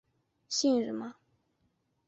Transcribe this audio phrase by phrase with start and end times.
[0.49, 1.13] 姓什么？